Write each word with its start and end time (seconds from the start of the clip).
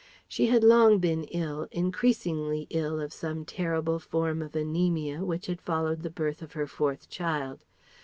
She 0.27 0.47
had 0.47 0.63
long 0.63 0.97
been 0.97 1.25
ill, 1.25 1.67
increasingly 1.71 2.65
ill 2.71 2.99
of 2.99 3.13
some 3.13 3.45
terrible 3.45 3.99
form 3.99 4.41
of 4.41 4.53
anæmia 4.53 5.19
which 5.19 5.45
had 5.45 5.61
followed 5.61 6.01
the 6.01 6.09
birth 6.09 6.41
of 6.41 6.53
her 6.53 6.65
fourth 6.65 7.07
child. 7.07 7.63